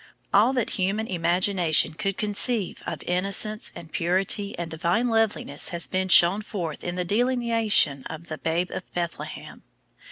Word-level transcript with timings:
All 0.33 0.51
that 0.53 0.71
human 0.81 1.05
imagination 1.05 1.93
could 1.93 2.17
conceive 2.17 2.81
of 2.87 3.03
innocence 3.03 3.71
and 3.75 3.91
purity 3.91 4.57
and 4.57 4.71
divine 4.71 5.09
loveliness 5.09 5.69
has 5.69 5.85
been 5.85 6.07
shown 6.07 6.41
forth 6.41 6.83
in 6.83 6.95
the 6.95 7.05
delineation 7.05 8.03
of 8.05 8.25
the 8.27 8.39
Babe 8.39 8.71
of 8.71 8.91
Bethlehem. 8.95 9.61